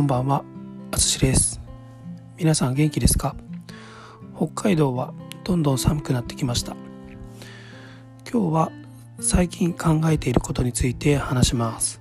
[0.00, 0.44] こんばんは、
[0.92, 1.60] あつしです。
[2.38, 3.36] 皆さん元気ですか？
[4.34, 5.12] 北海道は
[5.44, 6.74] どんどん寒くなってきました。
[8.32, 8.72] 今日は
[9.20, 12.00] 最近考えていることについて話します。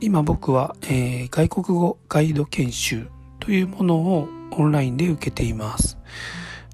[0.00, 3.08] 今僕は、えー外国語ガイド研修
[3.40, 5.96] というものをオンラインで受けています。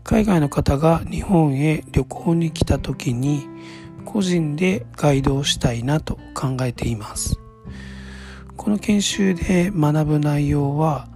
[0.03, 3.47] 海外の方が日本へ旅行に来た時に
[4.05, 7.39] 個人でガイドをしたいなと考えています。
[8.63, 11.09] この研修で学ぶ内容は、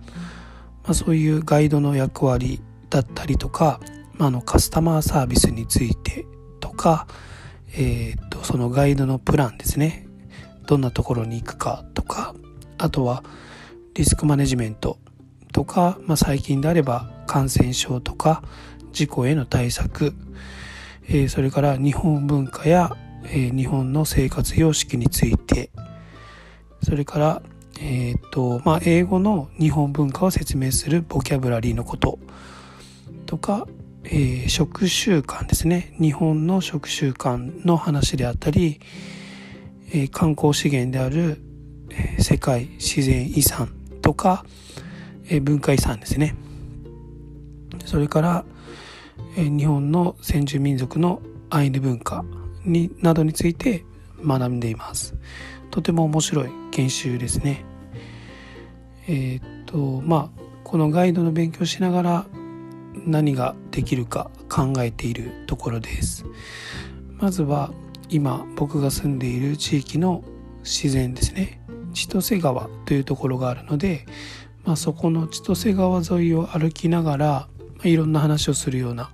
[0.82, 2.60] まあ、そういうガイドの役割
[2.90, 3.78] だったりとか、
[4.14, 6.26] まあ、のカスタマーサービスについて
[6.58, 7.06] とか、
[7.76, 10.08] えー、とそのガイドのプランですね。
[10.66, 12.34] どんなところに行くかとか
[12.78, 13.22] あとは
[13.94, 14.98] リスクマネジメント
[15.52, 18.42] とか、まあ、最近であれば感染症とか
[18.90, 20.14] 事故への対策、
[21.06, 25.70] えーそれから日本文化や、えー日本の生活様式について
[26.82, 27.42] それから、
[27.80, 32.18] えーとまあ、英語の日本文化を説明するボキャブラリーのこと
[33.26, 33.66] とか、
[34.04, 35.96] えー食習慣ですね。
[36.00, 38.80] 日本の食習慣の話であったり、
[39.90, 41.40] えー観光資源である、
[41.90, 43.68] えー世界自然遺産
[44.02, 44.44] とか、
[45.28, 46.36] えー文化遺産ですね。
[47.84, 48.44] それから、
[49.36, 52.24] えー日本の先住民族のアイヌ文化
[52.64, 53.84] になどについて
[54.26, 55.14] 学んでいます。
[55.70, 57.64] とても面白い研修ですね。
[59.08, 62.26] えーっとまあこのガイドの勉強しながら
[63.06, 66.24] 何ができるか考えているところです。
[67.18, 67.72] まずは
[68.08, 70.24] 今僕が住んでいる地域の
[70.64, 71.60] 自然ですね。
[71.94, 74.06] 千歳川というところがあるので、
[74.64, 79.10] まあ、そこの千歳川沿いを歩きながら、ま、いろんな話をするような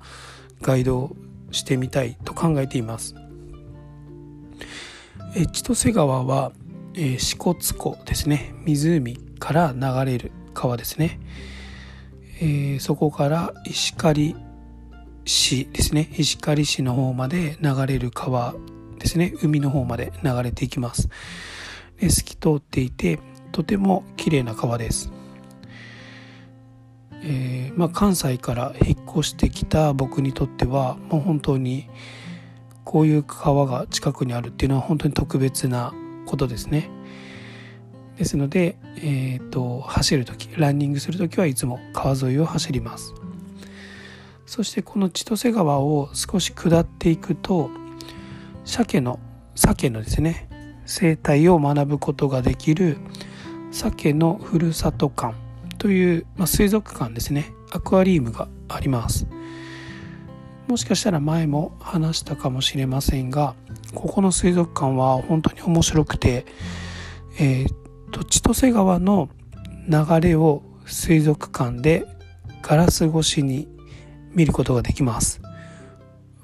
[0.62, 1.16] ガイドを
[1.50, 3.14] してみたいと考えています。
[5.34, 6.52] 千歳川は、
[6.94, 8.54] えー支笏湖ですね。
[8.66, 11.18] 湖から流れる川ですね、
[12.40, 14.36] えーそこから石狩
[15.24, 16.10] 市ですね。
[16.18, 18.54] 石狩市の方まで流れる川
[18.98, 19.32] ですね。
[19.42, 21.08] 海の方まで流れていきます。
[21.98, 23.18] で透き通っていて
[23.52, 25.10] とても綺麗な川です。
[27.22, 31.88] えーまあ、関西から引っ越してきた僕にとってはもう本当に
[32.84, 35.92] こういう川が近くにあるっていうのは本当に特別な
[36.26, 36.90] ことですね。
[38.16, 43.14] ですので、えー、と走る時ランニングする時はいつも川沿いを走ります。
[44.46, 47.70] そしてこの千歳川を少し下っていくと
[48.64, 49.18] 鮭の
[49.54, 50.48] 鮭のですね
[50.84, 52.98] 生態を学ぶことができる
[53.70, 55.34] 鮭のふるさと館
[55.78, 57.52] という、まあ、水族館ですね。
[57.72, 59.26] アクアリウムがあります。
[60.72, 63.54] もしかしたら前も話したかもしれませんが
[63.94, 66.46] ここの水族館は本当に面白くて、
[67.38, 67.74] えー
[68.10, 69.28] と千歳川の
[69.86, 72.06] 流れを水族館で
[72.62, 73.68] ガラス越しに
[74.32, 75.42] 見ることができます。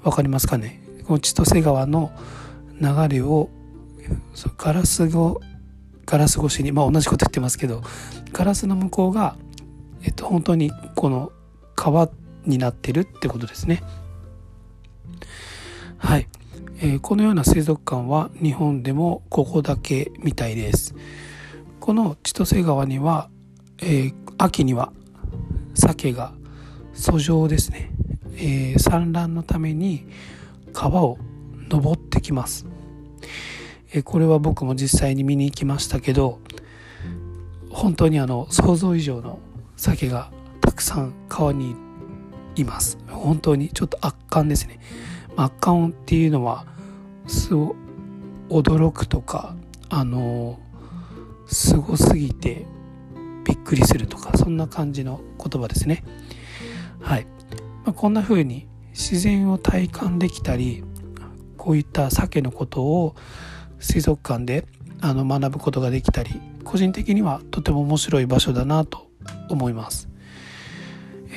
[0.03, 0.79] わかりますかね？
[1.07, 2.11] この千歳川の
[2.79, 3.49] 流れを
[4.57, 5.41] ガラスを
[6.05, 7.81] ガラス越しにまあ同じこと言ってますけど
[8.31, 9.35] ガラスの向こうが、
[10.03, 11.31] えっと、本当にこの
[11.75, 12.11] 川
[12.45, 13.81] になってるってことですね。
[15.97, 16.27] はい、
[16.81, 20.95] えーこのような水族館は日本でもここだけみたいです。
[21.79, 23.29] この千歳川には、
[23.81, 24.93] えー秋には
[25.73, 26.33] 鮭が
[26.93, 27.91] 遡上ですね、
[28.35, 30.05] えー産卵のために
[30.71, 31.17] 川を
[31.69, 32.65] 登ってきます、
[33.91, 36.39] えこれは僕も実際に見に行きましたけど
[37.69, 39.39] 本当にあの想像以上の
[39.75, 40.31] 鮭が
[40.61, 41.88] たくさん川に行って
[42.61, 42.97] います。
[43.07, 44.79] 本当にちょっと圧巻ですね。
[45.35, 46.65] ま圧巻っていうのは
[47.27, 47.75] すご
[48.49, 49.55] 驚くとか
[49.89, 50.59] あの
[51.45, 52.65] すごすぎて
[53.43, 56.03] びっくりするとかそんな感じの言葉ですね。
[56.99, 57.25] はい、
[57.85, 60.83] まあ、こんな風に自然を体感できたり
[61.57, 63.15] こういった鮭のことを
[63.79, 64.65] 水族館で
[65.01, 69.07] あの学ぶことができたり個人的にはとても面白い場所だなと
[69.49, 70.08] 思います。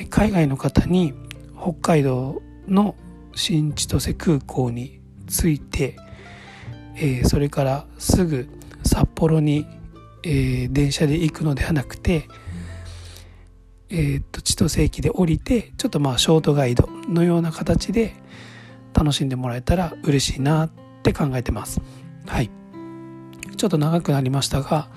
[0.09, 1.13] 海外の方に
[1.59, 2.95] 北海道の
[3.35, 5.95] 新千歳空港に着いて、
[6.95, 8.47] えーそれからすぐ
[8.83, 9.65] 札幌に、
[10.23, 12.27] えー電車で行くのではなくて、
[13.89, 18.13] えーと千歳駅で降りてちょっとまあショートガイドのような形で
[18.93, 20.71] 楽しんでもらえたら嬉しいなっ
[21.03, 21.81] て考えてます。
[22.27, 22.49] はい。
[23.57, 24.89] ちょっと長くなりましたが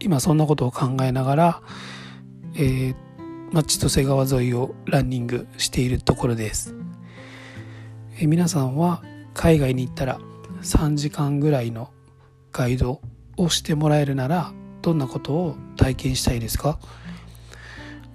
[0.00, 1.62] 今そんなことを考えながら、
[2.54, 3.09] えー
[3.52, 6.74] まあ、千歳川沿いをランニングしているところです、
[8.20, 9.02] え皆さんは
[9.34, 10.20] 海外に行ったら
[10.62, 11.90] 3時間ぐらいの
[12.52, 13.00] ガイド
[13.36, 14.52] をしてもらえるなら
[14.82, 16.78] どんなことを体験したいですか？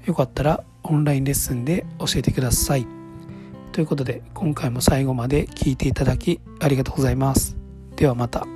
[0.06, 2.88] よかったらオンラインレッスンで教えてください。
[3.72, 7.58] ということで今回も最後まで聞いていただきありがとうございます。
[7.96, 8.55] ではまた。